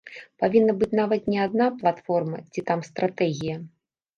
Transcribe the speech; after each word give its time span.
Павінна 0.43 0.73
быць 0.83 0.95
нават 0.99 1.27
не 1.33 1.37
адна 1.45 1.67
платформа 1.81 2.41
ці 2.51 2.65
там 2.71 2.79
стратэгія. 2.89 3.63